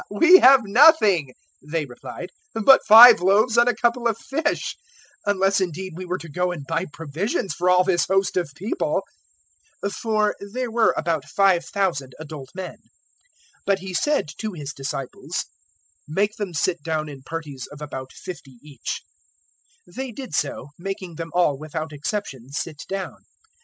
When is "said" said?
13.93-14.25